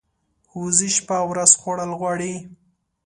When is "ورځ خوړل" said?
1.31-1.91